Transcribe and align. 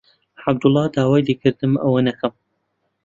عەبدوڵڵا 0.45 0.83
داوای 0.95 1.25
لێ 1.27 1.35
کردم 1.41 1.73
ئەوە 1.83 1.99
نەکەم. 2.07 2.33